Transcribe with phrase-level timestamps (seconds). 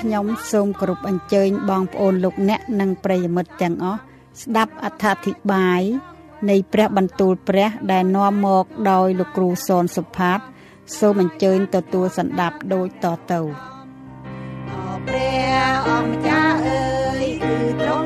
[0.00, 4.00] ខ្ញុំសូមគោរពអញ្ជើញបងប្អូនលោកអ្នកនិងប្រិយមិត្តទាំងអស់
[4.42, 5.82] ស្ដាប់អត្ថាធិប្បាយ
[6.50, 10.38] នៃព្រះបន្ទូលព្រះដែលនាំមកដោយលោកគ្រូសនសុផាត
[10.98, 13.40] សូមអញ្ជើញទទួលសន្ដាប់ដូចតទៅ
[15.06, 16.84] ព្រះអង្គម្ចាស់អើ
[17.22, 18.04] យគឺទ្រង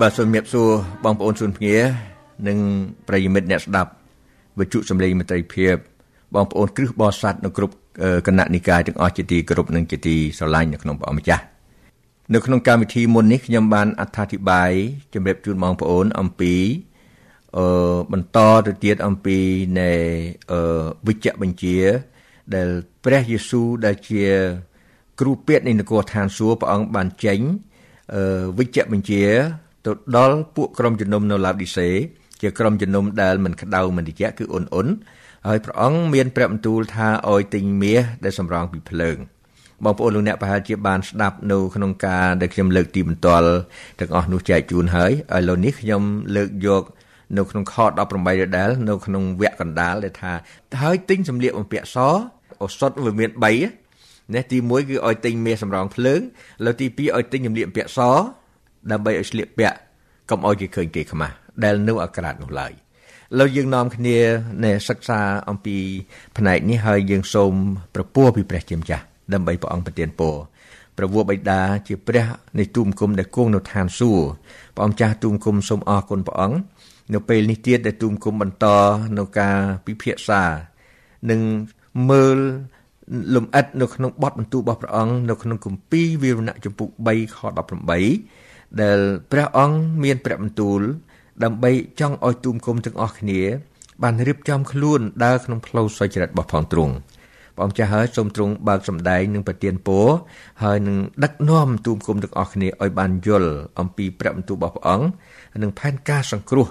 [0.00, 0.68] បាទសូមជម្រាបសួរ
[1.04, 1.76] បងប្អូនជនភ្ងា
[2.48, 2.58] និង
[3.08, 3.90] ប្រិយមិត្តអ្នកស្ដាប់
[4.58, 5.74] វិទ្យុសំឡេងមិត្តភាព
[6.34, 7.74] បងប្អូនគ្រឹះបរិស័ទនៅគ្រប់
[8.26, 11.42] គណៈនិកាយទាំងអស់ជាទីគោរពនិងជាទីស្រឡាញ់នៅក្នុងព្រះអង្គម្ចាស់
[12.34, 14.70] នៅក្នុងកម្មវិធីមុននេះខ្ញុំបានអត្ថាធិប្បាយ
[15.14, 16.54] ជម្រាបជូនបងប្អូនអំពី
[17.56, 17.66] អឺ
[18.12, 19.38] បន្តទៅទៀតអំពី
[19.80, 19.90] នៃ
[20.52, 21.78] អឺវិជ្ជបញ្ជា
[22.54, 22.68] ដែល
[23.04, 24.24] ព្រះយេស៊ូវដែលជា
[25.20, 27.40] គ្រូពេទ្យនៃនគរឋានសួគ៌ព្រះអង្គបានចេញ
[28.14, 29.24] អឺវិជ្ជបញ្ជា
[29.86, 31.88] ទៅដល់ពួកក្រុមជំនុំនៅឡាឌីសេ
[32.42, 34.86] ជាក្រុមជំនុំដែលមិនក្តៅមិនត្រជាក់គឺអ៊ុនអ៊ុន
[35.48, 39.16] ហើយព្រះអង្គមានព្រះបន្ទូលថាឲ្យទិញមាសដែលសម្រង់ពីភ្លើង
[39.84, 43.48] បងប្អូនលោកអ្នកប្រហែលជាបានស្ដាប់នៅក្នុងការដែលខ្ញុំលើកទីបន្ទាល់
[44.00, 46.02] ទាំងអស់នោះចែកជូនហើយឥឡូវនេះខ្ញុំ
[46.36, 46.82] លើកយក
[47.36, 48.00] នៅក្នុងខ18ដ
[48.56, 50.32] ដែលនៅក្នុងវគ្គកណ្ដាលដែលថា
[50.82, 52.08] ហើយទិញសម្លៀកបំពាក់សឱ
[52.78, 53.30] សថវាមាន
[53.78, 56.20] 3នេះទី1គឺឲ្យទិញមាសសម្រង់ភ្លើង
[56.64, 58.00] លើទី2ឲ្យទិញសម្លៀកបំពាក់ស
[58.92, 59.76] ដើម្បីឲ្យស្លៀកពាក់
[60.30, 61.34] កុំឲ្យគេឃើញគេខ្មាស់
[61.64, 62.72] ដែលនៅអាក្រាតនោះឡើយ
[63.38, 64.18] លើយើងនាំគ្នា
[64.64, 65.76] ណែសិក្សាអំពី
[66.38, 67.52] ផ្នែកនេះហើយយើងសូម
[67.94, 70.36] ប្រពោះពីព្រះជាម្ចាស់ដើម្បីព្រះអង្គប្រទានពរ
[70.96, 72.26] ព្រះវរបិតាជាព្រះ
[72.58, 74.26] នៃទូមគុំដែលគង់នៅឋានសួគ៌
[74.74, 76.58] ព្រះអង្គចាស់ទូមគុំសូមអរគុណព្រះអង្គ
[77.14, 78.66] នៅពេលនេះទៀតដែលទូមគុំបន្ត
[79.18, 80.42] នៅការពិភាក្សា
[81.30, 81.40] និង
[82.10, 82.38] មើល
[83.34, 87.38] លំអិតនៅក្នុងបទបន្ទូលរបស់ព្រះអង្គនៅក្នុងគម្ពីរវិវរណៈចំពុក3ខ
[87.92, 88.43] 18
[88.82, 88.98] ដែល
[89.32, 90.80] ព្រះអង្គមានព្រះបន្ទូល
[91.44, 91.70] ដើម្បី
[92.00, 93.40] ចង់ឲ្យទូមគុំទាំងអស់គ្នា
[94.02, 96.94] បានរៀបចំខ្លួនដើរក្នុងផ្លូវសុចរិតរបស់ផងទ្រង់
[97.56, 100.06] ព្រះអង្គចាស់ហើយសូមទ្រង់បើកសម្ដែងនិងប្រទានពរ
[100.64, 105.06] ហើយនឹងដឹកនាំទូមគុំទាំងអស់គ្នាឲ្យបានយល់អំពីព្រះបន្ទូលរបស់ព្រះអង្គ
[105.62, 106.66] និងផែនការសង្គ្រោះ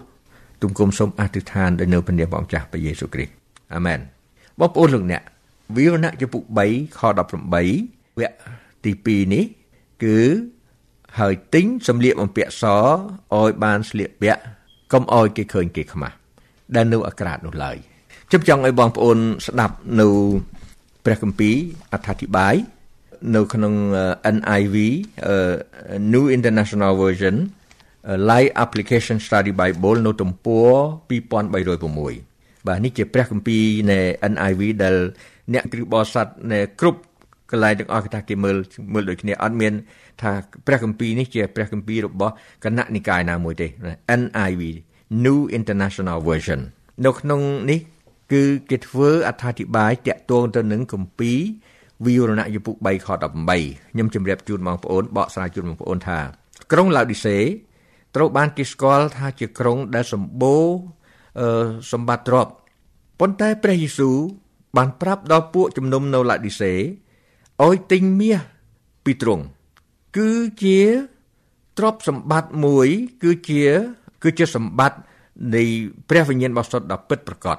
[0.61, 3.33] ទូមគុំសូមអធិដ្ឋានដោយនៅព្រះនាមព្រះអង្គចាស់ព្រះយេស៊ូវគ្រីស្ទ
[3.75, 3.99] អាមែន
[4.59, 5.21] បងប្អូនលោកអ្នក
[5.75, 8.35] វិវរណៈចំពុក3ខ18វគ្គ
[8.85, 8.91] ទី
[9.25, 9.43] 2នេះ
[10.03, 10.17] គឺ
[11.19, 14.41] ហើយទិញសម្លៀកបំពាក់សឲ្យបានស្លៀកពាក់
[14.93, 16.15] កុំឲ្យគេឃើញគេខ្មាស់
[16.75, 17.77] ដែលនៅអាក្រាតនោះឡើយ
[18.29, 19.17] ខ្ញុំចង់ឲ្យបងប្អូន
[19.47, 20.07] ស្ដាប់នៅ
[21.05, 21.55] ព្រះគម្ពីរ
[21.93, 22.55] អត្ថាធិប្បាយ
[23.35, 23.73] នៅក្នុង
[24.35, 24.75] NIV
[26.13, 27.35] New International Version
[28.29, 30.71] Live Application Study Bible នៅទំព័រ
[31.09, 33.99] 2306បាទនេះជាព្រះគម្ពីរនៃ
[34.31, 34.95] NIV ដែល
[35.53, 37.01] អ្នកគ្រូបរិស័ទនៃគ្រប់
[37.53, 38.57] កន្លែងទាំងអស់គេថាគេមើល
[38.93, 39.73] មើលដូចគ្នាអត់មាន
[40.21, 40.31] ថា
[40.67, 42.33] ព្រះគម្ពីរនេះជាព្រះគម្ពីររបស់
[42.63, 43.67] គណៈនិកាយណាមួយទេ
[44.21, 44.61] NIV
[45.25, 46.61] New International Version
[47.05, 47.79] នៅក្នុងនេះ
[48.31, 51.39] គឺគេធ្វើអត្ថាធិប្បាយតាក់ទងទៅនឹងគម្ពីរ
[52.05, 56.19] វិវរណៈយពុ3ខ18ខ្ញុំជម្រាបជូនបងប្អូនបកស្រាយជូនបងប្អូនថា
[56.71, 57.37] ក្រុងឡាឌីសេ
[58.15, 60.65] ត្រូវបានគេស្គាល់ថាជាក្រុងដែលសម្បូរ
[61.91, 62.53] សម្បត្តិទ្រព្យ
[63.19, 64.17] ប៉ុន្តែព្រះយេស៊ូវ
[64.77, 66.73] បានប្រាប់ដល់ពួកជំនុំនៅឡាឌីសេ
[67.61, 68.39] ឲ្យទិញមាស
[69.05, 69.43] ពីទ្រង់
[70.17, 70.29] គឺ
[70.63, 70.79] ជា
[71.77, 72.87] ទ្រព្យសម្បត្តិមួយ
[73.23, 73.63] គឺជា
[74.23, 74.97] គឺជាសម្បត្តិ
[75.55, 75.63] នៃ
[76.09, 77.57] ព្រះវិញ្ញាណបរិសុទ្ធដ៏ពិតប្រាកដ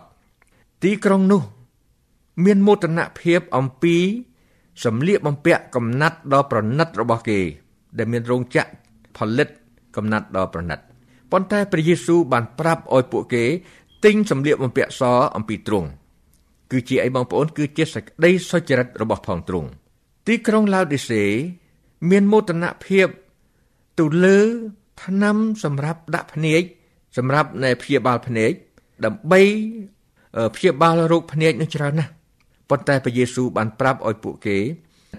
[0.83, 1.43] ទីក្រុងនោះ
[2.45, 3.97] មានមោទនភាពអំពី
[4.85, 7.41] សម្លៀកបំពាក់កំណាត់ដ៏ប្រណិតរបស់គេ
[7.99, 8.71] ដែលមានរោងចក្រ
[9.17, 9.49] ផលិត
[9.97, 10.79] កំណាត់ដ៏ប្រណិត
[11.33, 13.45] ប៉ុន្តែព្រះយេស៊ូវបានប្រាប់ឲ្យពួកគេ
[14.05, 15.03] ទិញសម្លៀកបំពាក់ស
[15.37, 15.89] អំពីទ្រង់
[16.71, 19.69] គឺជាអីបងប្អូនគឺជាសេចក្តីសុចរិតរបស់ផងទ្រង់
[20.27, 21.25] ទីក្រុងឡាវឌីសេ
[22.11, 23.09] មានមោទនភាព
[23.99, 24.39] ទៅលើ
[25.05, 26.63] ថ្នាំសម្រាប់ដាក់ភ្នែក
[27.17, 28.53] សម្រាប់នៃព្យាបាលភ្នែក
[29.05, 29.41] ដើម្បី
[30.55, 32.11] ព្យាបាលរោគភ្នែកនឹងច្រើនណាស់
[32.71, 34.57] ប៉ុន្តែព្រះយេស៊ូវបានប្រាប់ឲ្យពួកគេ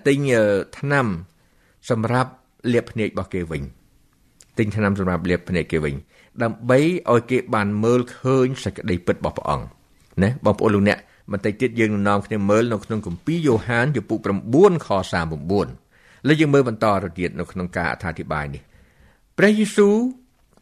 [0.08, 0.18] ទិញ
[0.80, 1.06] ថ្នាំ
[1.90, 2.32] សម្រាប់
[2.74, 3.64] លាបភ្នែករបស់គេវិញ
[4.58, 5.96] ទិញថ្នាំសម្រាប់លាបភ្នែកគេវិញ
[6.44, 6.80] ដើម្បី
[7.12, 9.66] ឲ្យគេបានមើលឃើញសេចក្តីពិតរបស់ព្រះអង្គ
[10.24, 11.00] ណាបងប្អូនលោកអ្នក
[11.32, 14.20] បន្តិចទៀតយើងនឹងនាំគ្នាមើលនៅក្នុងគម្ពីរយ៉ូហានជំពូក
[14.54, 14.90] 9ខ
[15.58, 18.62] 39លើយើងមើលបន្តទៅទៀតនៅក្នុងការអធិប្បាយនេះ
[19.38, 19.96] ព្រះយេស៊ូវ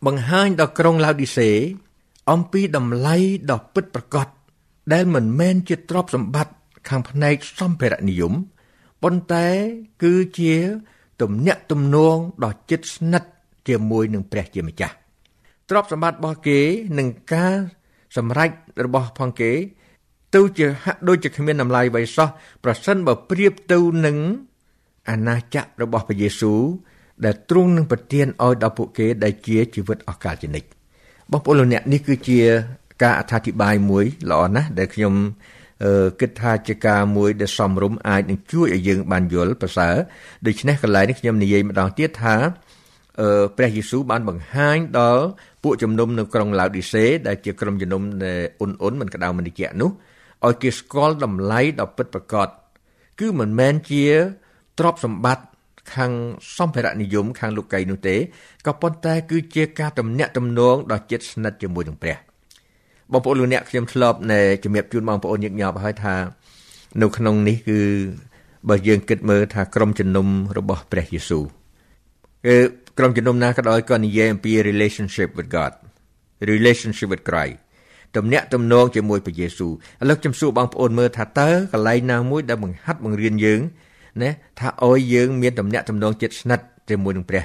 [0.06, 1.50] បង្ហាញដល់ក្រុងឡាវឌីសេ
[2.32, 3.16] អំពីតម្លៃ
[3.52, 4.28] ដ៏ពិតប្រាកដ
[4.94, 6.54] ដែលមិនមែនជាទ្រព្យសម្បត្តិ
[6.90, 8.34] ខាងផ្នែកសម្ភារៈនិយម
[9.04, 9.48] ប៉ុន្តែ
[10.04, 10.54] គឺជា
[11.22, 13.30] ទំនាក់ទំនងដ៏ជិតស្និទ្ធ
[13.68, 14.96] ជាមួយនឹងព្រះជាម្ចាស់
[15.70, 16.60] ទ្រព្យសម្បត្តិរបស់គេ
[16.98, 17.56] និងការ
[18.18, 18.50] សម្រេច
[18.86, 19.52] របស់ផងគេ
[20.36, 22.30] ទៅជាហាក់ដូចជាគ្មានតម្លៃអ្វីសោះ
[22.64, 24.18] ប្រសិនបើប្រៀបទៅនឹង
[25.10, 26.62] អាណាចក្ររបស់ព្រះយេស៊ូវ
[27.26, 30.68] ដែលទ្រង់នឹងប្រទានឲ្យដល់ពួកគេដែលជាជីវិតអស់កលជានិច្ច
[31.32, 32.40] បងប្អូនលោកអ្នកនេះគឺជា
[33.04, 35.14] ការអត្ថាធិប្បាយមួយល្អណាស់ដែលខ្ញុំ
[36.20, 39.96] គិតថាជាការមួយដែលសមរម្យអាចនឹងជួយឲ្យយើងបានយល់ប្រសើរ
[40.46, 42.36] ដូច្នេះកន្លែងនេះខ្ញុំនិយាយម្ដងទៀតថា
[43.58, 45.24] ព្រះយេស៊ូវបានបង្ហាញដល់
[45.64, 48.02] ពួកជំនុំនៅក្រុងឡាវឌីសេដែលជាក្រុមជំនុំ
[48.60, 49.92] អ៊ុនអ៊ុនមិនក្តៅមិនតិចនោះ
[50.48, 52.48] ឲ្យគេស្គាល់តម្លៃដ៏ពិតប្រាកដ
[53.20, 54.06] គឺមិនមែនជា
[54.80, 55.46] ទ្រព្យសម្បត្តិ
[55.96, 56.12] ខាង
[56.58, 58.16] សម្ភារៈនិយមខាងលោកីនោះទេ
[58.66, 62.18] ក៏ប៉ុន្តែគឺជាការទំនាក់ទំនងដ៏ជិតស្និទ្ធជាមួយនឹងព្រះ
[63.12, 66.16] បងប្អូនលោកអ្នកខ្ញុំធ្លាប់នៃជំរាបជូនបងប្អូនញឹកញាប់ហើយថា
[67.02, 67.80] នៅក្នុងនេះគឺ
[68.70, 71.44] បើយើងគិតមើលថាក្រុមជំនុំរបស់ព្រះយេស៊ូវ
[72.46, 72.56] គឺ
[72.98, 75.74] ក្រុមជំនុំណាក៏ដោយក៏និយាយអំពី relationship with God
[76.52, 77.63] relationship with Christ
[78.18, 79.72] ទំនាក់ទំនងជាមួយព្រះយេស៊ូវ
[80.02, 83.62] ឥឡូវខ្ញុំសួរបងប្អូនមើលថាតើកន្លែងណាមួយដែលបង្ហាត់បង្រៀនយើង
[84.22, 84.30] ណា
[84.60, 87.44] ថាឲ្យយើងមានទំនាក់ទំនងចិត្តស្និទ្ធជាមួយនឹងព្រះ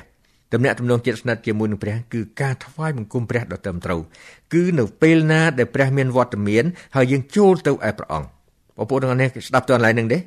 [0.52, 4.00] ទំនាក់ទំនងចិត្តស្និទ្ធជាមួយនឹងព្រះគឺការថ្វាយបង្គំព្រះដ៏ត្រឹមត្រូវ
[4.54, 6.64] គឺនៅពេលណាដែលព្រះមានវត្តមាន
[6.96, 8.28] ហើយយើងចូលទៅឯព្រះអង្គ
[8.76, 10.18] បងប្អូនទាំងអស់នេះស្ដាប់ទៅកន្លែងហ្នឹងទេ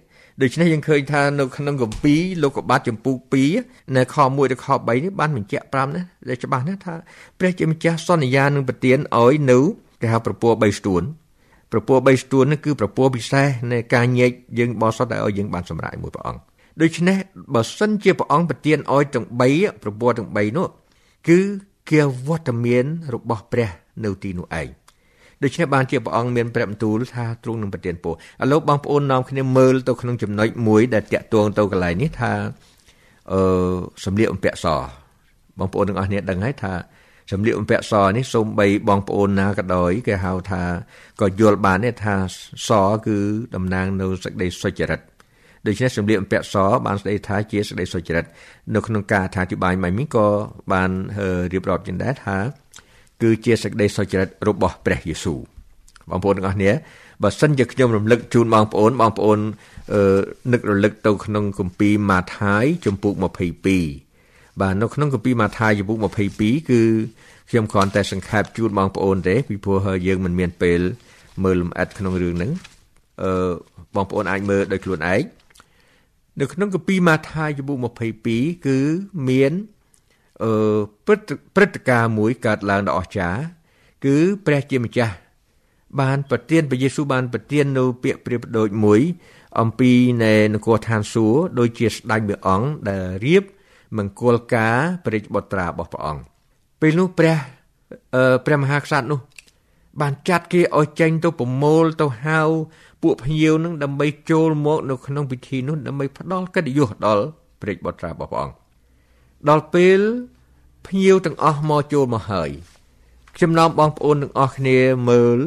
[0.42, 3.12] ដូច្នេះយើងឃើញថានៅក្នុងគម្ពីរលោកុបាទចំពុ
[3.54, 6.96] 2នៅខ1ដល់ខ3នេះបានបញ្ជាក់5ណាដែលច្បាស់ណាស់ថា
[7.40, 9.60] ព្រះជាម្ចាស់សន្យានឹងប្រទានឲ្យនៅ
[10.02, 11.04] គេហៅប្រពោះ3ស្ទួន
[11.72, 16.42] ប្រពោះ3ស្ទួននេះគឺប្រពោះពិសេសនៃការញែកយើងបោះសុទ្ធតែឲ្យយើងបានសម្រេចមួយព្រះអង្គ
[16.82, 17.18] ដូច្នេះ
[17.54, 19.26] បើសិនជាព្រះអង្គប្រទានឲ្យទាំង
[19.56, 20.68] 3ប្រពោះទាំង3នោះ
[21.28, 21.40] គឺ
[21.90, 23.70] ជាវត្តមានរបស់ព្រះ
[24.04, 24.68] នៅទីនោះឯង
[25.44, 28.16] ដូច្នេះបានជាព្រះអង្គមានព្រះបន្ទូលថាទ្រង់នឹងប្រទានពរឥ
[28.52, 32.32] ឡូវបងប្អូននាំគ្នាមើលទៅក្នុងចំណុចមួយដែលតាក់ទងទៅកន្លែងនេះថា
[33.32, 33.42] អឺ
[34.06, 34.68] សម្លៀកបំពាក់ស
[35.60, 36.74] បងប្អូនទាំងអស់គ្នាដឹងហើយថា
[37.32, 40.64] សម្លៀកបំពាក់សនេះសូម្បីបងប្អូនណាក៏ដោយគេហៅថា
[41.22, 42.16] ក៏យល់បានទេថា
[42.68, 42.70] ស
[43.08, 43.18] គឺ
[43.56, 45.02] តំណាងនៅសេចក្តីសុចរិត
[45.68, 48.26] ដូច្នេះសម្លៀកបំពាក់សបានស្ដីថាជាសេចក្តីសុចរិត
[48.76, 50.28] នៅក្នុងការអធិប្បាយមកនេះក៏
[50.74, 50.90] បាន
[51.54, 52.38] រៀបរាប់ជាដែរថា
[53.22, 55.40] គឺជាសេចក្តីសុចរិតរបស់ព្រះយេស៊ូវ
[56.10, 56.72] បងប្អូនទាំងអស់គ្នា
[57.24, 59.40] បើសិនជាខ្ញុំរំលឹកជូនបងប្អូនបងប្អូន
[60.54, 64.11] នឹករលឹកទៅក្នុងគម្ពីរម៉ាថាយជំពូក22
[64.60, 65.98] បាទនៅក្នុងគម្ពីរម៉ាថាយជំពូក
[66.36, 66.82] 22គឺ
[67.50, 70.80] ខ្ញុំគ្រាន់តែសង្ខេបជូនបងប្អូនទេពីព្រោះយើងមិនមានពេល
[71.44, 72.52] មើលលំអិតក្នុងរឿងហ្នឹង
[73.24, 73.52] អឺ
[73.96, 75.22] បងប្អូនអាចមើលដោយខ្លួនឯង
[76.40, 77.78] នៅក្នុងគម្ពីរម៉ាថាយជំពូក
[78.24, 78.78] 22គឺ
[79.30, 79.52] មាន
[80.44, 83.42] អឺព្រឹត្តិព្រឹត្តិការណ៍មួយកើតឡើងដ៏អស្ចារ្យ
[84.06, 84.16] គឺ
[84.46, 85.16] ព្រះជាម្ចាស់
[86.02, 89.02] បានប្រទានព្រះយេស៊ូវបានប្រទាននៅពាក្យប្រៀបដូចមួយ
[89.60, 89.92] អំពី
[90.24, 93.44] នៃនគរឋានសួគ៌ដូចជាស្ដេចមួយអង្គដែលរៀប
[93.98, 96.24] មង្គលការព្រះរាជបុត្រារបស់ព្រះអង្គ
[96.82, 97.36] ពេលនោះព្រះ
[98.16, 99.20] អឺព្រះមហាក្សត្រនោះ
[100.02, 102.40] បានចាត់គេឲ្យចេញទៅប្រមូលទៅហៅ
[103.02, 107.24] ពួកភ្ញៀវនឹងដើម្បីចូលមកនៅក្នុងពិធីនោះដើម្បីផ្ដល់កិត្តិយសដល់
[107.62, 108.56] ព្រះរាជបុត្រារបស់ព្រះអង្គ
[109.50, 110.00] ដល់ពេល
[110.88, 112.50] ភ្ញៀវទាំងអស់មកចូលមកហើយ
[113.36, 114.78] ខ្ញុំនាំបងប្អូនទាំងអស់គ្នា
[115.10, 115.40] មើល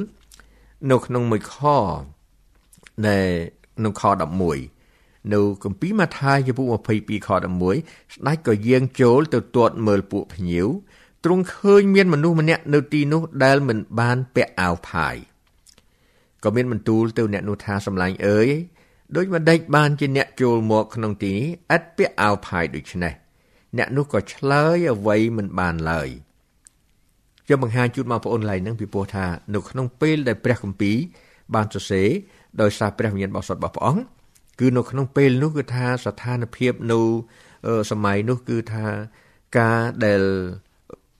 [0.91, 1.55] នៅក្នុងមួយខ
[3.07, 3.19] នៃ
[3.85, 4.74] នៅខ11
[5.33, 6.67] នៅគម្ពីរម៉ាថាយជំពូក
[6.99, 10.69] 22ខ11ស្ដេចក៏យាងចូលទៅទាត់មើលពួកភ្ញៀវ
[11.25, 15.17] ទ្រង់ឃើញមានមនុស្សម្នាក់នៅទីនោះដែលមិនបានពាក់អាវផាយ
[16.45, 18.49] ក៏មានបន្ទូលទៅអ្នកនោះថាសម្លាញ់អើយ
[19.17, 23.15] ដូចម្ដេចបានជាអ្នកចូលមកក្នុងទីនេះឥតពាក់អាវផាយដូច្នេះ
[23.79, 26.09] អ្នកនោះក៏ឆ្លើយអ្វីមិនបានឡើយ
[27.47, 30.97] ខ្ញុំបង្ហាញជូនបងប្អូនឡៃនឹងពីព្រោះថានៅក្នុងពេលដែលព្រះគម្ពីរ
[31.55, 32.09] បានសរសេរ
[32.61, 34.03] ដោយសារព្រះវិញ្ញាណបរិសុទ្ធរបស់ព្រះអង្គ
[34.61, 37.01] គឺនៅក្នុងពេលនោះគឺថាស្ថានភាពនៅ
[37.91, 38.85] សម័យនោះគឺថា
[39.59, 40.23] ការដែល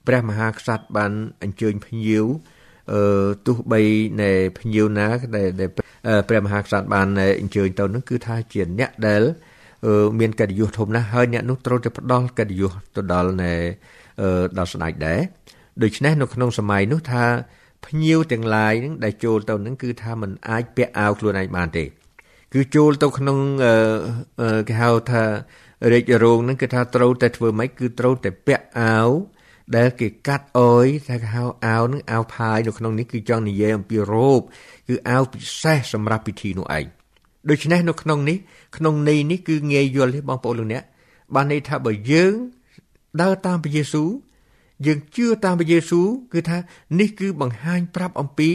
[0.07, 1.11] ព្រះមហាក្សត្របាន
[1.43, 2.25] អញ្ជើញភ្ញៀវ
[2.93, 3.81] អឺទោះបី
[4.21, 5.69] នៃភ្ញៀវណាដែល
[6.29, 7.07] ព្រះមហាក្សត្របាន
[7.41, 9.23] អញ្ជើញទៅនោះគឺថាជាអ្នកដែល
[10.19, 13.53] មានកិត្តិយសធំណាស់ហើយអ្នកនោះត្រូវតែផ្ដល់កិត្តិយសទៅដល់នៃ
[14.57, 15.19] ដល់ស្ដេចដែរ
[15.83, 17.23] ដូច្នេះនៅក្នុងសម័យនោះថា
[17.85, 21.85] ភ្ញៀវទាំងឡាយនឹងដែលចូលទៅនឹងគឺថាมันអាចពាក់អាវខ្លួនឯងបានទេ
[22.55, 23.37] គឺចូលទៅក្នុង
[24.67, 25.23] គេហៅថា
[25.91, 29.09] រាជរោងនឹងគឺថាត្រូវតែធ្វើម៉េចគឺត្រូវតែពាក់អាវ
[29.75, 34.41] ដែលគេកាត់អុយថាគេហៅអាវនឹងអាវផាយនៅក្នុងនេះគឺចង់និយាយអំពីរ៉ូប
[34.87, 36.85] គឺអាវពិសេសសម្រាប់ពិធីនោះឯង
[37.49, 38.37] ដូច្នេះនៅក្នុងនេះ
[38.77, 40.83] ក្នុងន័យនេះគឺងាយយល់ទេបងប្អូនលោកអ្នក
[41.35, 42.33] បានន័យថាបើយើង
[43.21, 44.09] ដើរតាមព្រះយេស៊ូវ
[44.85, 46.57] យើងជឿតាមព្រះយេស៊ូវគឺថា
[46.99, 48.51] នេះគឺបង្ហាញប្រាប់អំពី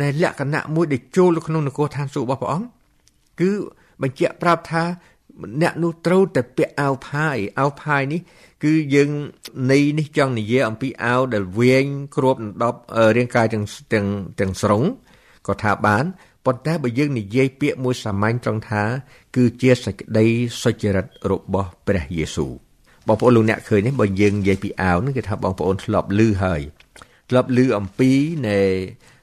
[0.00, 2.75] នៃលក្ខណៈមួយដែលចូលក្នុងនគរឋានសួគ៌របស់ព្រះអង្គ
[3.40, 3.52] គឺ
[4.02, 4.84] បញ្ជាក់ប្រាប់ថា
[5.62, 8.20] អ្នកនោះត្រូវតែពាក់អាវផាយអាវផាយនេះ
[8.64, 9.10] គឺយើង
[9.70, 12.78] នៃនេះចង់និយាយអំពីអាវដែលវែងគ្របដណ្ដប់
[13.16, 14.06] រាងកាយទាំងទាំង
[14.40, 14.82] ទាំងស្រុង
[15.46, 16.04] ក៏ថាបាន
[16.46, 18.82] ប៉ុន្តែបើយើងនិយាយពាក្យមួយសាមញ្ញត្រង់ថា
[19.36, 20.26] គឺជាសេចក្តី
[20.62, 22.52] សុចរិតរបស់ព្រះយេស៊ូវ
[23.08, 26.60] បងប្អូនលោកអ្នកឃើញនេះបើយើងនិយាយពីអាវនេះគឺថាបងប្អូនធ្លាប់ឮហើយ
[27.30, 28.10] ធ្លាប់ឮអំពី
[28.48, 28.60] នៃ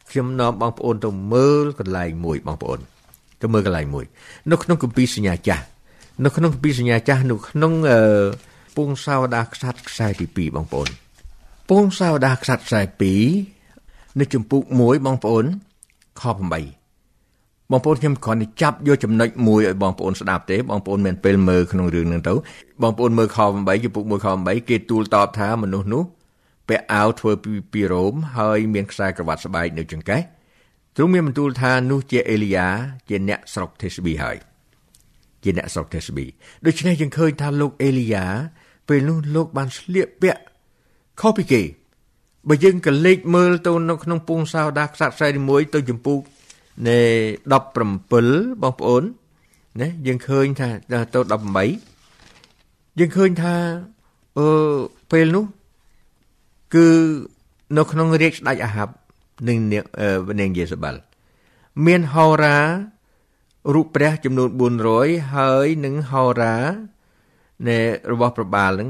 [0.09, 2.79] ខ្ញុំនាំបងប្អូនទៅមើលកន្លែងមួយបងប្អូន
[3.43, 4.05] ទៅមើលកន្លែងមួយ
[4.51, 5.63] នៅក្នុងគម្ពីរសញ្ញាចាស់
[6.25, 8.01] នៅក្នុងគម្ពីរសញ្ញាចាស់នៅក្នុងអឺ
[8.77, 10.87] ពងសាវតាខ្សាត់ខ្សែទី2បងប្អូន
[11.69, 12.81] ពងសាវតាខ្សាត់ខ្សែ
[13.49, 15.45] 2នៅចំពុក1បងប្អូន
[16.21, 16.33] ខ8
[17.71, 22.33] បងប្អូនខ្ញុំគ្រាន់តែចាប់យកចំណុចមួយឲ្យបងប្អូនស្ដាប់ទេបងប្អូនមានពេលមើលក្នុងរឿងហ្នឹងទៅ
[22.81, 26.03] បងប្អូនមើលខ8ចំពុក1ខ8គេទូលតបថាមនុស្សនោះ
[26.69, 30.21] ពាក់អាវធ្វើពីពីរ៉ូមហើយមានខ្សែក្រវ៉ាត់ស្បែកនៅចង្កេះ
[30.95, 32.67] ទ្រង់មានបន្ទូលថានោះជាអេលីយ៉ា
[33.09, 34.37] ជាអ្នកស្រុកទេស្ប៊ីហើយ
[35.43, 36.25] ជាអ្នកស្រុកទេស្ប៊ី
[36.65, 38.25] ដូច្នេះយើងឃើញថាលោកអេលីយ៉ា
[38.87, 40.41] ពេលនោះលោកបានស្លៀកពាក់
[41.21, 41.61] ខុសពីគេ
[42.47, 46.19] បើយើងក៏លេខមើលទៅនៅក្នុងពងសាវតាខ្សត្រ41ទៅចំពូក
[46.87, 46.99] នៃ
[47.61, 49.03] 17បងប្អូន
[49.81, 51.19] ណាយើងឃើញថាទៅ
[52.03, 53.55] 18យើងឃើញថា
[54.37, 54.49] អឺ
[55.11, 55.45] ពេលនោះ
[56.75, 56.87] គឺ
[57.77, 58.93] នៅក្នុងរាជស្ដេចអាហាប់
[59.47, 59.57] និង
[60.39, 60.95] នាងយេសាបែល
[61.85, 62.57] មានហោរា
[63.73, 64.49] រូបព្រះចំនួន
[64.91, 66.55] 400ហើយនឹងហោរា
[67.67, 67.79] នៃ
[68.11, 68.89] របស់ប្របាលនឹង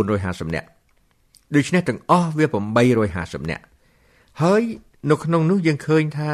[0.00, 0.68] 450នាក់
[1.54, 2.46] ដូច្នេះទាំងអស់វា
[2.98, 3.64] 850នាក់
[4.42, 4.62] ហើយ
[5.10, 6.32] នៅក្នុងនោះយើងឃើញថា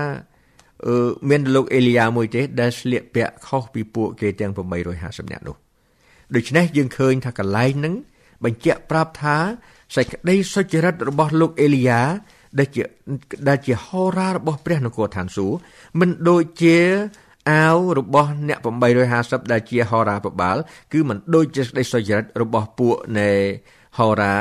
[0.87, 4.53] អឺមានលោកអេលីយ៉ាមួយទេដែលស្លៀកពាក់ខុសពីពួកគេទាំង
[4.93, 5.57] 850នាក់នោះ
[6.35, 7.95] ដូច្នេះយើងឃើញថាកន្លែងហ្នឹង
[8.45, 9.37] បញ្ជាក់ប្រាប់ថា
[9.97, 12.01] សេចក្តីសុចរិតរបស់លោកអេលីយ៉ា
[12.59, 12.83] ដែលជា
[13.49, 15.57] ដែលជាហោរារបស់ព្រះនគរឋានសួគ៌
[16.01, 16.79] មិនដូចជា
[17.51, 18.59] អាវរបស់អ្នក
[19.05, 20.57] 850ដែលជាហោរាប្របាល
[20.93, 23.31] គឺមិនដូចជាសេចក្តីសុចរិតរបស់ពួកនៃ
[23.99, 24.35] ហោរា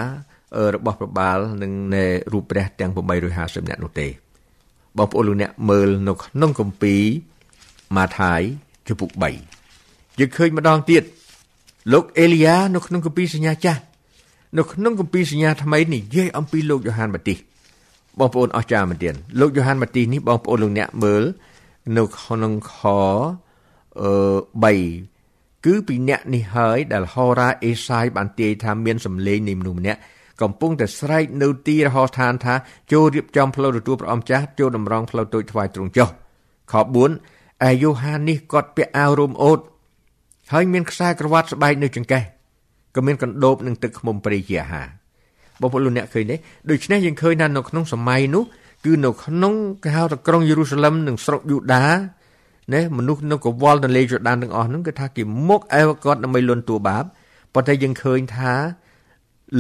[0.75, 4.07] របស់ប្របាលនិងនៃរូបព្រះទាំង850អ្នកនោះទេ
[4.97, 7.03] បងប្អូនលោកអ្នកមើលនៅក្នុងគម្ពីរ
[7.95, 8.41] ម៉ាថាយ
[8.87, 9.11] ជំពូក
[9.63, 11.03] 3យើងឃើញម្ដងទៀត
[11.93, 13.81] លោកអេលីយ៉ានៅក្នុងគម្ពីរសញ្ញាចាស់
[14.57, 17.37] នៅក្នុងគម្ពីរសញ្ញាថ្មីនិយាយអំពីលោកយ៉ូហានបាទីស
[18.19, 21.23] បងប្អូនអស្ចារ្យមែនទែនលោកយ៉ូហានបាទីសនេះបងប្អូនលោកអ្នកមើល
[21.97, 22.75] នៅក្នុងខ
[24.01, 24.11] អឺ
[24.83, 29.99] 3គឺពីអ្នកនេះហើយដែលហោរាអេសាយបានទាយថាមានសម្លេងនៃមនុស្សម្នាក់
[30.41, 32.55] កំពុងតែស្រែកនៅទីរហោស្ថានថា
[32.91, 36.09] ចូលរៀបចំផ្លូវទទួលព្រះអង្គចាស់ចូលតម្រង់ផ្លូវទូចថ្វាយទ្រង់ចុះ
[36.71, 39.59] ខ4ឯយូហាននេះគាត់ពាក់អាវរោមអូត
[40.51, 42.23] ហើយមានខ្សែក្រវ៉ាត់ស្បែកនៅចង្កេះ
[42.95, 44.87] ក៏មានកណ្ដូបនឹងទឹកឃ្មុំព្រៃជាអាហារ
[45.61, 46.35] បងប្អូនលោកអ្នកឃើញទេ
[46.69, 48.43] ដូច្នេះយើងឃើញថានៅក្នុងសម័យនោះ
[48.85, 51.85] គឺនៅក្នុងគេហៅថាក្រុងយេរូសាឡឹមនិងស្រុកយូដា
[52.73, 57.03] ណាមនុស្សនៅកវល់ទន្លេយូដានទាំងអស់ហ្នឹងគឺថាគេមកអែវគាត់ដើម្បីលន់តួបាប
[57.53, 58.51] ប៉ុន្តែយើងឃើញថា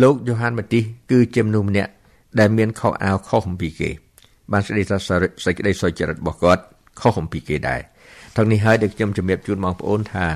[0.01, 1.91] លោកយ៉ូហានម៉ាទីសគឺជាមនុស្សម្នាក់
[2.39, 3.89] ដែលមានខោអាវខុសអំពីគេ
[4.51, 6.63] បានស្ដីថាសេចក្តីសុចរិតរបស់គាត់
[7.01, 7.81] ខុសអំពីគេដែរ
[8.35, 10.27] ทั้งនេះហើយដែលខ្ញុំជំរាបជូនបងប្អូនថា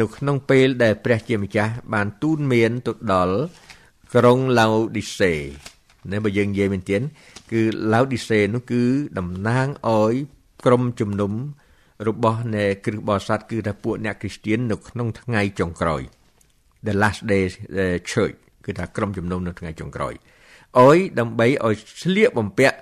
[0.00, 3.36] នៅក្នុងពេលដែលព្រះជាម្ចាស់បានទូនមានទៅដល់
[4.14, 4.66] ក្រុងឡៅ
[4.96, 5.32] ឌីសេ
[6.12, 7.02] នៅបើយើងនិយាយមែនទៀត
[7.52, 8.82] គឺឡៅឌីសេនោះគឺ
[9.18, 10.14] តំណាងឲ្យ
[10.66, 11.32] ក្រុមជំនុំ
[12.08, 16.02] របស់នៃគ្រឹះបរិស័ទគឺថាពួកអ្នកគ្រីស្ទៀននៅក្នុងថ្ងៃចុងក្រោយ
[16.86, 17.44] the last day
[18.10, 20.14] church គឺថាក្រុមជំនុំនៅថ្ងៃចុងក្រោយ
[20.80, 22.76] អោយដើម្បីឲ្យស្លៀកបំពាក់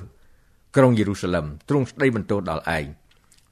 [0.77, 2.87] ក្រុងយេរូសាឡឹមទ្រង់ស្ដីបន្ទោសដល់ឯង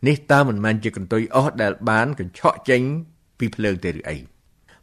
[0.06, 2.82] នេះតើមិនមែនជាកន្ទុយអស់ដែលបានកញ្ឆក់ចេញ
[3.40, 4.16] ពីភ្លើងទេឬអី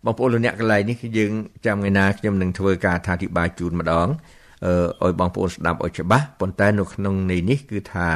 [0.06, 1.32] បងប្អូនលោកអ្នកកន្លែងនេះយើង
[1.66, 4.08] ចាំថ្ងៃណាខ្ញុំនឹងធ្វើការថាអធិប្បាយជូនម្ដង
[4.66, 4.74] អឺ
[5.06, 8.10] ឲ្យបងប្អូនស្ដាប់ឲ្យច្បាស់ប៉ុន្តែនៅក្នុងនេះនេះគឺថា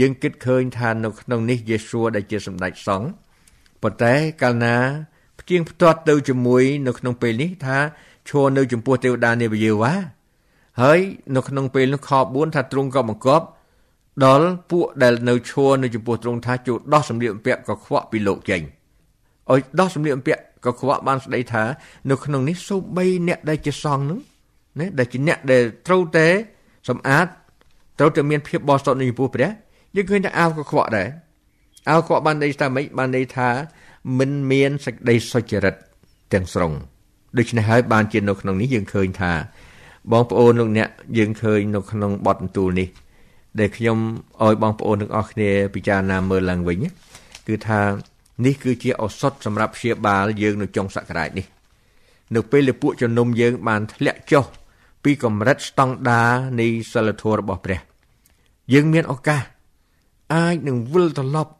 [0.00, 3.08] យើងគិតឃើញថានៅក្នុងនេះយេស៊ូវដែលជាសម្ដេចសង្ឃ
[3.82, 4.76] ប៉ុន្តែកាលណា
[5.40, 7.78] ផ្ទៀងផ្ទាត់ទៅជាមួយនៅក្នុងពេលនេះថា
[8.28, 9.94] ឈរនៅចំពោះទេវតានាវយេវ៉ា
[10.82, 10.98] ហើយ
[11.36, 13.46] នៅក្នុងពេលនោះខ4ថាទ្រង់ក៏បង្គាប់
[14.24, 18.62] ដល់ពួកដែលនៅឈរនៅចំពោះទ្រង់ថាចូលដោះសម្លៀកបំពាក់កខ្វក់ពីលោកចេញ
[19.52, 21.64] ឲ្យដោះសម្លៀកបំពាក់កខ្វក់បានស្ដីថា
[22.10, 24.20] នៅក្នុងនេះសូម្បីអ្នកដែលជាសង្ឃនឹង
[24.80, 26.26] ណាដែលជាអ្នកដែលត្រូវតែ
[26.88, 27.26] សម្អាត
[27.98, 29.50] ត្រូវតែមានភាពបរិសុទ្ធនៅចំពោះព្រះ
[29.96, 31.08] យើងឃើញថាអាវកខ្វក់ដែរ
[31.88, 33.48] អាវកខ្វក់បានន័យថាម៉េចបានន័យថា
[34.18, 35.74] មិនមានសេចក្តីសុចរិត
[36.32, 36.72] ទាំងស្រុង
[37.38, 39.32] ដូច្នេះហើយបានជានៅក្នុងនេះយើងឃើញថា
[40.12, 42.88] បងប្អូនលោកអ្នកយើងឃើញនៅក្នុងបទបន្ទូលនេះ
[43.60, 43.98] ដែលខ្ញុំ
[44.44, 46.78] ឲ្យបងប្អូនទាំងអស់គ្នាពិចារណាមើលឡើងវិញ
[47.46, 47.80] គឺថា
[48.44, 51.46] នេះគឺជាឱសថសម្រាប់ព្យាបាលយើងនៅចុងសក្តារនេះ
[52.34, 54.44] នៅពេលដែលពួកជំនុំយើងបានធ្លាក់ចុះ
[55.04, 56.22] ពីកម្រិតស្តង់ដា
[56.60, 57.80] នៃសិលធម៌របស់ព្រះ
[58.72, 59.42] យើងមានឱកាស
[60.34, 61.52] អាចនឹងវិលត្រឡប់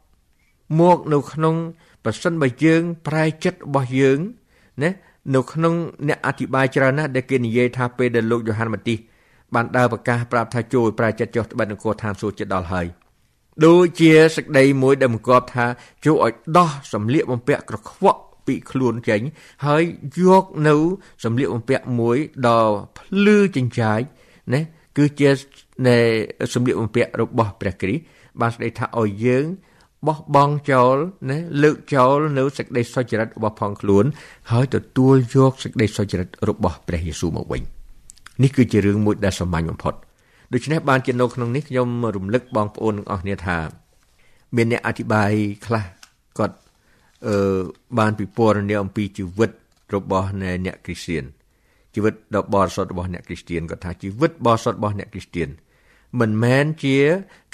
[0.80, 1.56] មកនៅក្នុង
[2.04, 4.18] ប្រសិនបើយើងប្រែចិត្តរបស់យើង
[4.82, 4.90] ណា
[5.34, 5.74] នៅក្នុង
[6.08, 8.98] អ្នកអធិប្បាយច្រើនណាស់ដែលគេនិយាយថាពេលដែលលោកយ៉ូហាន់ម៉ាទីស
[9.54, 12.86] បានដើរប្រកាសប្រាប់ថាចូលប្រែចិត្តចុះត្បិតនគរឋានសួគ៌ចិត្តដល់ហើយ
[13.62, 15.66] ដូចជាសេចក្តីមួយដែលបង្គាប់ថា
[16.04, 19.20] ចូលឲ្យដោះសម្លៀកបំពាក់ក្រខ្វក់ពីខ្លួនចេញ
[19.66, 19.82] ហើយ
[20.20, 20.76] យកនៅ
[21.24, 22.64] សម្លៀកបំពាក់មួយដ៏
[22.98, 24.00] ភ្លឺចិញ្ចាច
[24.54, 24.60] ណា
[24.96, 25.30] គឺជា
[25.86, 25.98] នៃ
[26.54, 28.02] សម្លៀកបំពាក់របស់ព្រះគ្រីស្ទ
[28.40, 29.44] បានស្ដីថាឲ្យយើង
[30.06, 30.96] បោះបង់ចោល
[31.30, 34.04] ណាលើកចោលនៅសេចក្តីសុចរិតរបស់ផងខ្លួន
[34.50, 37.62] ហើយទទួលយកសេចក្តីសុចរិតរបស់ព្រះយេស៊ូវមកវិញ
[38.42, 39.94] នេះគឺជារឿងមួយដែលសាមញ្ញបំផុត
[40.54, 43.58] ដូច្នេះបានជានៅក្នុងនេះខ្ញុំរំលឹកបងប្អូនទាំងអស់គ្នាថា
[44.56, 45.32] មានអ្នកអធិប្បាយ
[45.66, 45.84] ខ្លះ
[46.38, 46.56] គាត់
[47.26, 47.60] អឺ
[47.98, 49.50] បានពិពណ៌នាអំពីជីវិត
[49.94, 51.24] របស់អ្នកគ្រីស្ទៀន
[51.94, 55.48] ជីវិតដ៏បរិសុទ្ធរបស់អ្នកគ្រីស្ទៀនគាត់ថាជីវិតបរិសុទ្ធរបស់អ្នកគ្រីស្ទៀន
[56.20, 56.98] មិនមែនជា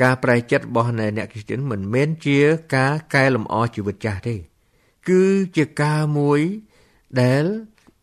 [0.02, 2.38] ការប្រែចិត្តរបស់អ្នកគ្រីស្ទានមិនមែនជា
[2.76, 4.34] ការកែលម្អជីវិតចាស់ទេ
[5.08, 5.22] គឺ
[5.56, 6.40] ជាការមួយ
[7.22, 7.44] ដែល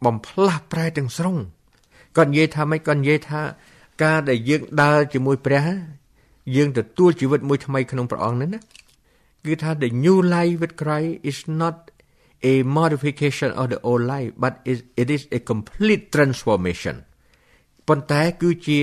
[0.05, 1.37] បំផ្លាស់ប្រែទាំងស្រុង
[2.17, 3.41] គាត់និយាយថាម៉េចគាត់និយាយថា
[4.03, 5.65] ការដែលយើងដើរជាមួយព្រះ
[6.55, 8.59] យើងទទួលជីវិតមួយថ្មីក្នុងព្រះអង្គនេះណា
[9.45, 11.75] គឺថា the new life with Christ is not
[12.51, 14.53] a modification of the old life but
[15.01, 16.95] it is a complete transformation
[17.87, 18.81] ប៉ុន្តែគឺជា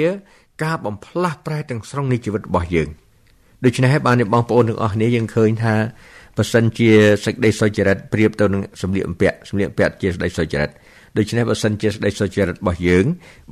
[0.62, 2.88] ការបំផ្លាស់ប្រែទាំងស្រុងនៃជីវិតរបស់យើង
[3.64, 5.74] ដូច្នេះហើយបានបងប្អូនទាំងអស់គ្នាយើងឃើញថា
[6.36, 6.90] បើសិនជា
[7.24, 10.70] សេចក្តីសុចរិតប្រៀបទៅនឹងសម្លៀកបំពាក់សម្លៀកបំពាក់ជាសេចក្តីសុចរិត
[11.16, 13.04] ដូច្នេះបើសិនជាសេចក្តីសុចរិតរបស់យើង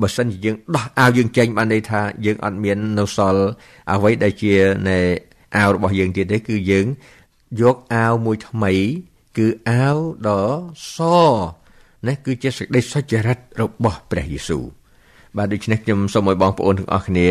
[0.03, 3.43] បើសិនជាយើងដោះអាវយើងចេញបានន័យថាយើងអត់មាននៅសល់
[3.93, 4.55] អ្វីដែលជា
[4.89, 4.99] នៃ
[5.57, 6.87] អាវរបស់យើងទៀតទេគឺយើង
[7.63, 8.73] យកអាវមួយថ្មី
[9.39, 9.99] គឺអាវ
[10.29, 10.45] ដ៏
[10.95, 10.97] ស
[12.07, 14.65] ណាគឺជាសេចក្តីសុចរិតរបស់ព្រះយេស៊ូវ
[15.37, 17.29] បាទដូច្នេះខ្ញុំសូមឲ្យបងប្អូនទាំងអស់គ្នា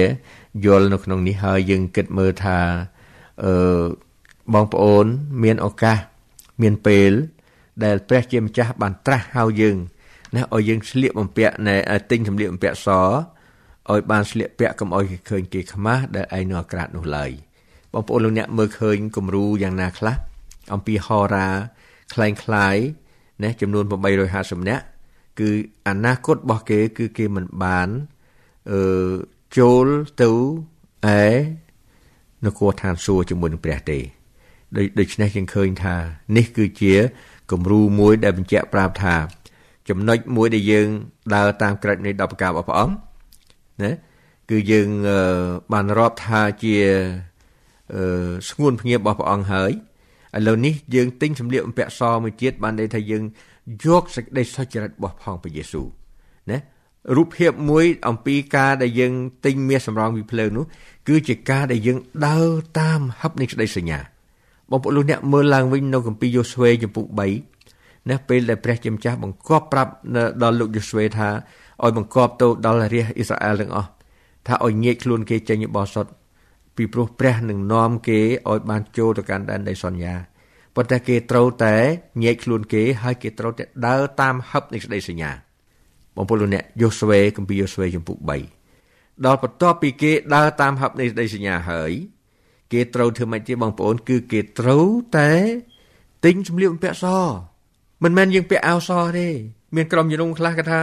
[0.65, 2.58] យល់នៅក្នុងនេះហើយយើងគិតមើលថា
[3.44, 3.54] អឺ
[4.54, 5.06] បងប្អូន
[5.44, 5.98] មានឱកាស
[6.62, 7.12] មានពេល
[7.84, 9.78] ដែលព្រះជាម្ចាស់បានត្រាស់ហៅយើង
[10.35, 11.77] ណាឲ្យយើងស្លៀកបំពាក់ណែ
[12.11, 17.31] ទិញសម្លៀកបំពាក់សឲ្យបានស្លៀកពាក់កុំឲ្យគេឃើញគេខ្មាស់ដែលឯងនៅអាក្រាតនោះឡើយ
[17.93, 20.17] បងប្អូនលោកអ្នកមើលឃើញគំរូយ៉ាងណាខ្លះ
[20.75, 21.49] អំពីហោរា
[22.12, 22.77] คล้ายคล้าย
[23.43, 23.85] ណាចំនួន
[24.27, 24.85] 850នាក់
[25.41, 25.51] គឺ
[25.89, 27.89] អនាគតរបស់គេ គឺគេមិនបាន
[28.71, 29.12] អឺ
[29.59, 29.87] ចូល
[30.23, 30.31] ទៅ
[31.21, 31.27] ឯ
[32.45, 33.99] នគរឋានសួគ៌ជាមួយនឹងព្រះទេ
[34.99, 35.97] ដូច្នេះយើងឃើញថា
[36.37, 36.95] នេះគឺជា
[37.53, 39.15] គំរូមួយដែលបញ្ជាក់ប្រាប់ថា
[39.89, 40.88] ចំណុចមួយដែលយើង
[41.36, 42.96] ដើរតាមក្រឹតនៃដបការរបស់ព្រះអង្គ
[43.84, 43.91] ណា
[44.50, 44.88] គឺយើង
[45.74, 46.76] បានរាប់ថាជា
[48.50, 49.72] ស្ងួនភ្ងារបស់ព្រះអង្គហើយ
[50.38, 53.24] ឥឡូវនេះយើងទិញសម្លៀកបំពាក់សមួយទៀតបានន័យថាយើង
[53.86, 55.88] យកសេចក្តីសុចរិតរបស់ផងព្រះយេស៊ូវ
[56.52, 56.58] ណា
[57.15, 59.13] រូបភាពមួយអំពីការដែលយើង
[59.46, 60.65] ទិញមាសសម្រងវិភ្លើងនោះ
[61.08, 64.00] គឺជាការដែលយើងដើរតាមហឹបនៃក្តីសញ្ញា
[64.72, 67.51] បងប្អូនលោកអ្នកមើលឡើងវិញនៅគម្ពីរយ៉ូស្វេចំពុក3
[68.10, 69.92] ណាពេលដែលព្រះជាម្ចាស់បង្គាប់ប្រាប់
[70.44, 71.30] ដល់លោកយ៉ូស្វេថា
[71.84, 73.90] ឲ្យបង្គាប់ទៅដល់រាជអ៊ីស្រាអែលទាំងអស់
[74.48, 76.06] ថាឲ្យញែកខ្លួនគេចេញពីបោះសុត
[76.76, 80.16] ពីព្រោះព្រះនឹងនាំគេឲ្យបានចូលទៅកាន់ដែនដីសន្យា
[80.76, 81.76] ប៉ុន្តែគេត្រូវតែ
[82.24, 85.32] ញែកខ្លួនគេហើយគេត្រូវតែដើរតាមហឹបនៃសេចក្តីសញ្ញា
[86.16, 88.18] បងប្អូនលោកអ្នកយូស្វេគម្ពីរយូស្វេចំពុក
[88.72, 91.92] 3ដល់បន្ទាប់ពីគេដើរតាមហឹបនៃសេចក្តីសញ្ញាហើយ
[92.72, 94.86] គេត្រូវធ្វើម៉េចទៀតបងប្អូន គឺគេត្រូវ
[95.18, 95.32] តែ
[96.26, 97.06] ទិញសម្លៀកបំពាក់ស
[98.04, 99.28] មិនមែនយើងពាក់អាវសទេ
[99.76, 100.80] មានក្រុមជំនុំខ្លះគាត់ថា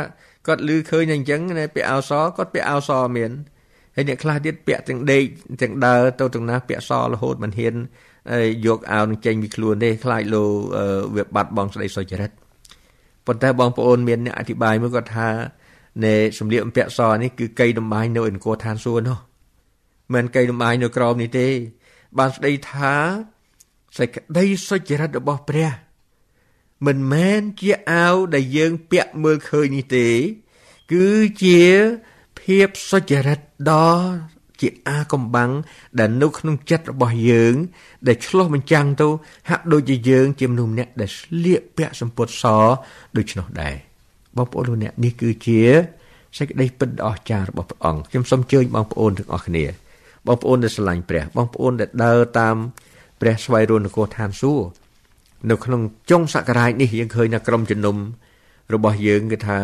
[0.46, 1.40] គាត់ឮឃើញតែអញ្ចឹង
[1.74, 3.30] ពាក់អាវសគាត់ពាក់អាវសមាន
[3.96, 5.22] ហើយអ្នកខ្លះទៀតពាក់ទាំងដេក
[5.62, 7.74] ទាំងដើរទៅទាំងណាពាក់សរហូតមិនហ៊ាន
[8.66, 10.44] យកអាវនឹងចេញពីខ្លួនទេខ្លាចលោ
[11.16, 12.30] វាបាត់បង់ស្ដីសុចរិត
[13.26, 15.28] ប៉ុន្តែបងប្អូនមានអ្នកអធិប្បាយមួយគាត់ថា
[16.04, 19.18] នៃសម្លៀកបំពាក់សនេះគឺកៃដំបាយនៅអង្គរឋានសួគ៌នោះ
[20.14, 21.48] មិនកៃដំបាយនៅក្រោមនេះទេ
[22.18, 22.94] បានស្ដីថា
[23.98, 25.70] សេចក្តីសុចរិតរបស់ព្រះ
[26.86, 30.08] មិនមែនជាអាវដែលយើងពាក់មើលឃើញនេះទេ
[30.92, 31.08] គឺ
[31.42, 31.62] ជា
[32.40, 33.98] ភាពសុចរិតដ៏
[34.60, 35.50] ជាអាកំបាំង
[35.98, 37.54] ដែលនៅក្នុងចិត្តរបស់យើង
[38.06, 39.08] ដែលឆ្លោះបញ្ចាំងទៅ
[39.50, 42.44] ហាក់ដូចជាយើងជាមនុស្សម្នាក់ដែលស្លៀកពាក់សម្ពុតស
[43.16, 43.74] ដូច្នោះដែរ
[44.36, 45.60] បងប្អូនលោកអ្នកនេះគឺជា
[46.38, 49.64] សេចក្តីពិតដ៏អស្ចារ្យរបស់ព្រះអង្គខ្ញុំសូមអញ្ជើញបងប្អូនទាំងអស់គ្នា
[50.26, 52.56] បងប្អូនដែលស្រឡាញ់ព្រះបងប្អូនដែលដើរតាម
[53.20, 54.87] ព្រះស្វ័យរស់នគរឋានសួគ៌
[55.50, 57.96] នៅក្នុងចុងសក្ការៈនេះយើងឃើញថាក្រុមជំនុំ
[58.74, 59.58] របស់យើងគឺថា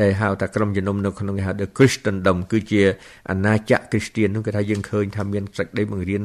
[0.00, 2.82] ដែលហៅថាក្រុមជំនុំនៅក្នុងគេហៅ The Christendom គឺជា
[3.30, 6.22] អាណាចក្រគ្រីស្ទាននោះគេថាយើងឃើញថាមានសេចក្តីបង្រៀន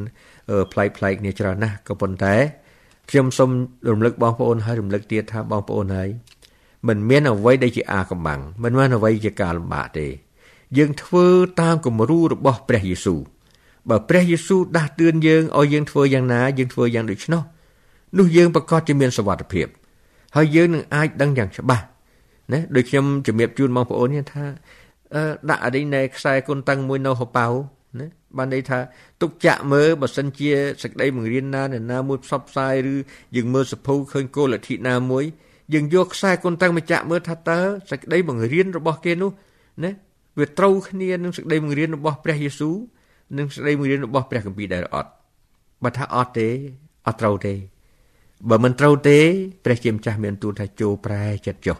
[0.72, 2.36] ប្លែកប្លែកនេះច្រើនណាស់ក៏ប៉ុន្តែ
[3.10, 3.50] ខ្ញុំសូម
[3.92, 6.10] រំលឹកបងប្អូនហើយរំលឹកទៀតថាបងប្អូនហើយ
[6.88, 10.08] មិនមានអ្វីដែលជាអាកំបាំងមិនមានអ្វីជាការលំបាកទេ
[10.78, 11.26] យើងធ្វើ
[11.62, 13.20] តាមគំរូរបស់ព្រះយេស៊ូវ
[13.90, 17.42] បើព្រះយេស៊ូវដាស់តឿនយើងឲ្យយើងធ្វើយ៉ាងណាយើងធ្វើយ៉ាងដូច្នោះ
[18.18, 19.68] នោះយើងប្រកាសជាមានសុវត្ថិភាព
[20.36, 21.86] ហើយយើងនឹងអាចដឹងយ៉ាងច្បាស់
[22.54, 24.46] ណាដូចខ្ញុំជំរាបជូនបងប្អូនថា
[25.50, 27.48] ដាក់អីនៅខ្សែគុណតឹងមួយនៅហប៉ៅ
[28.00, 28.80] ណាបានន័យថា
[29.22, 30.52] ទុកចាក់មើលបើសិនជា
[30.84, 32.96] សក្តីបង្រៀនណានរណាមួយផ្សព្វផ្សាយឬ
[33.36, 35.26] យើងមើលសភៅឃើញគោលលទ្ធិណាមួយ
[35.74, 37.60] យើងយកខ្សែគុណតឹងមកចាក់មើលថាតើ
[37.92, 39.32] សក្តីបង្រៀនរបស់គេនោះ
[39.84, 39.92] ណា
[40.40, 42.76] វាត្រូវគ្នានឹងសក្តីបង្រៀនរបស់ព្រះយេស៊ូវ
[43.38, 45.12] និងសក្តីបង្រៀនរបស់ព្រះគម្ពីរដែរអត់
[45.84, 46.48] បើថាអត់ទេ
[47.08, 47.54] អត់ត្រូវទេ
[48.50, 49.20] បើមិនត្រូវទេ
[49.66, 51.78] ព្រះជាម្ចាស់មានទូលថាចូលប្រែចិត្តចុះ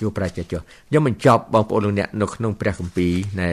[0.00, 3.50] ចូលប្រែចិត្តចុះខ្ញុំបញ្ចប់បងប្អូនលោកអ្នកនៅក្នុងព្រះគម្ពីរនៃ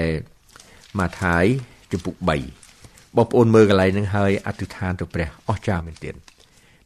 [1.00, 1.46] ម៉ាថាយ
[1.92, 6.16] ជំពូក3បងប្អូនមើលកន្លែងហ្នឹងហើយអធិដ្ឋានទៅព្រះអស្ចារ្យមែនទែន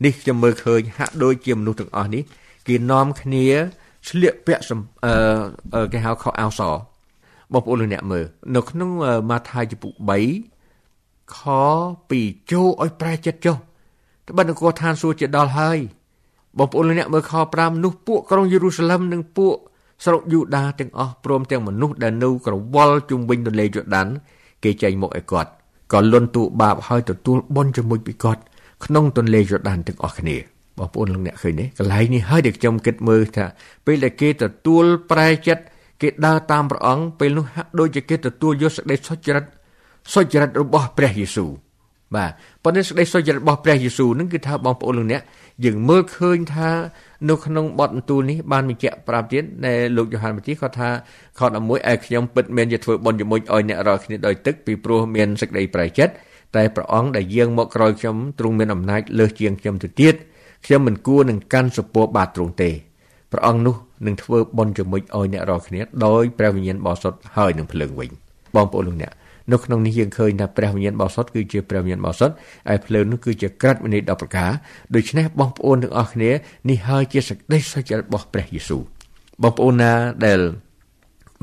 [0.04, 2.24] នេះខ្ញុំមើលឃើញហាក់ដូចជាមនុស្សទាំងអស់នេះ
[2.68, 3.46] គេនាំគ្នា
[4.10, 4.64] ស្លៀកពាក់
[5.74, 6.62] អឺគេហៅខោអាវស
[7.54, 8.90] បងប្អូនលោកអ្នកមើលនៅក្នុង
[9.30, 9.94] ម៉ាថាយជំពូក
[10.62, 11.40] 3ខ
[12.02, 13.58] 2ចូលឲ្យប្រែចិត្តចុះ
[14.28, 15.80] ត្បិតនគរឋានសួគ៌ជាដល់ហើយ
[16.58, 19.56] បងប្អូនលោកអ្នកមើលខ5នោះពួកក្រុងយេរូសាឡឹមនិងពួក
[20.04, 24.08] ស្រុកយូដាទាំងអស់ព្រមទាំងមនុស្សដែលនៅក្រវល់ជុំវិញទន្លេយូដាន
[24.64, 25.50] គេចែងមកឲ្យគាត់
[25.94, 28.42] ក៏លន់ទូបាបហើយទទួលបុណ្យជាមួយពីគាត់
[28.86, 30.38] ក្នុងទន្លេយូដានទាំងអស់គ្នា
[30.78, 33.46] បងប្អូនលោកអ្នកឃើញទេកន្លែងនេះហើយដែលខ្ញុំគិតមើលថា
[33.86, 35.64] ពេលដែលគេទទួលប្រែចិត្ត
[36.02, 39.46] គេដើរតាមព្រះអង្គពេលនោះហាក់ដូចជាគេទទួលយកសេចក្តីសុចរិត
[40.14, 41.50] សុចរិតរបស់ព្រះយេស៊ូវ
[42.16, 42.32] បាទ
[42.64, 45.22] ប៉ុន្តែសេចក្តីសុចរិតរបស់ព្រះយេស៊ូវនឹងគឺថាបងប្អូនលោកអ្នក
[45.66, 46.70] យើងមើលឃើញថា
[47.30, 50.90] នៅក្នុងបទបន្ទូលនេះបានបញ្ជាក់ប្រាប់ទៀតដែលលោកយ៉ូហានបាទីគាត់ថា
[51.40, 56.14] ខ11ឯខ្ញុំពិតមានជាធ្វើបុណ្យជាមួយឲ្យអ្នករាល់គ្នាដោយទឹកពីព្រោះមានសេចក្តីប្រែចិត្ត
[56.56, 60.16] តែព្រះអង្គដែលយាងមកក្រោយខ្ញុំទ្រង់មានអំណាចលើសជាងខ្ញុំទៅទៀត
[60.66, 62.70] ខ្ញុំមិនគួរនឹងកាន់សពរបាតទ្រង់ទេ
[63.32, 68.10] ព្រះអង្គនោះនឹងធ្វើបុណ្យជាមួយឲ្យអ្នករាល់គ្នាដោយព្រះវិញ្ញាណបរិសុទ្ធហើយនឹងភ្លើងវិញ
[68.56, 69.12] បងប្អូនលោកអ្នក
[69.52, 72.36] នៅក្នុងនេះយើងឃើញថាព្រះវិញ្ញាណបរិសុទ្ធគឺជាព្រះវិញ្ញាណបរិសុទ្ធ
[72.70, 74.52] ហើយភ្លើងនោះគឺជាក្រិតវិន័យ10ប្រការ
[74.96, 76.32] ដូច្នេះបងប្អូនទាំងអស់គ្នា
[76.70, 78.82] នេះហើយជាសេចក្តីសុចរិតរបស់ព្រះយេស៊ូវ
[79.44, 79.92] បងប្អូនណា
[80.26, 80.40] ដែល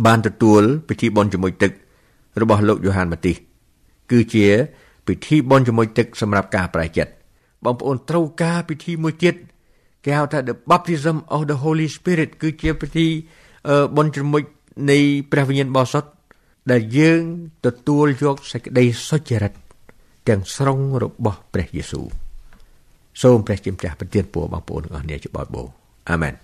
[0.07, 1.73] បានទទួលពិធីបុណ្យជាមួយទឹក
[2.43, 3.37] របស់លោកយ៉ូហានម៉ាទីស
[4.11, 4.47] គឺជា
[5.07, 7.13] ពិធីបុណ្យជាមួយទឹកសម្រាប់ការប្រែចិត្ត
[7.65, 9.35] បងប្អូនត្រូវការពិធីមួយទៀត
[10.05, 13.07] គេហៅថា the baptism of the holy spirit គឺជាពិធី
[13.97, 14.43] បុណ្យជាមួយ
[14.91, 14.99] នៃ
[15.33, 16.09] ព្រះវិញ្ញាណបរិសុទ្ធ
[16.71, 17.23] ដែលយើង
[17.67, 19.53] ទទួលយកសេចក្តីសុចរិត
[20.29, 22.07] ទាំងស្រុងរបស់ព្រះយេស៊ូវ
[23.23, 25.67] សូមព្រះជាម្ចាស់ប្រទានពរបងប្អូនទាំងអស់គ្នាជាបរិបូរ
[26.11, 26.35] អាមែន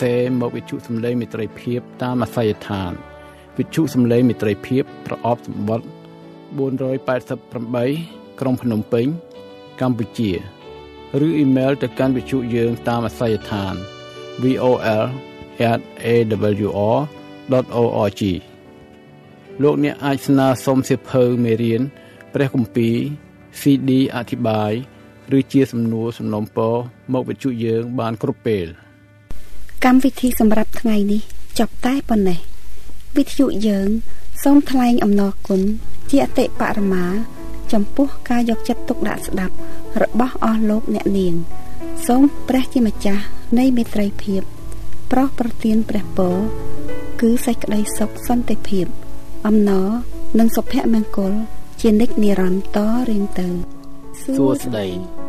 [0.00, 2.92] សរសេរមកវិទ្យុសំឡេងមិត្តភាពតាមអាស័យដ្ឋាន
[3.58, 5.88] វិទ្យុសំឡេងមិត្តភាពប្រអប់សម្បត្តិ
[7.16, 9.06] 488ក្រុងភ្នំពេញ
[9.80, 10.30] កម្ពុជា
[11.26, 13.74] ឬអ៊ីមែលទៅកាន់វិទ្យុយើងតាមអាស័យដ្ឋាន
[14.42, 15.02] vol@awr.org
[19.62, 21.82] លោកអ្នកអាចស្នើសុំសិភៅមេរៀន
[22.34, 22.96] ព្រះគម្ពីរ
[23.60, 24.72] CD អធិប្បាយ
[25.38, 26.74] ឬជាសំណួរសំណុំពរ
[27.12, 28.68] មកវិទ្យុយើងបានគ្រប់ពេល។
[29.86, 31.22] កម្មវិធីសម្រាប់ថ្ងៃនេះ
[31.58, 32.38] ចប់តែប៉ុណ្ណេះ
[33.16, 33.88] វិទ្យុយើង
[34.42, 35.60] សូមថ្លែងអំណរគុណ
[36.10, 37.06] ជាអតិបរមា
[37.72, 39.54] ចំពោះការយកចិត្តទុកដាក់ស្ដាប់
[40.02, 41.34] របស់អស់លោកអ្នកនាង
[42.06, 43.24] សូមព្រះជាម្ចាស់
[43.58, 44.42] នៃមេត្រីភាព
[45.12, 46.36] ប្រោះប្រទានព្រះពរ
[47.20, 48.86] គឺសេចក្តីសុខសន្តិភាព
[49.46, 49.88] អំណរ
[50.38, 51.32] និងសុភមង្គល
[51.80, 53.48] ជានិច្ចនិរន្តរ៍តរៀងទៅ
[54.22, 55.19] សួស្តី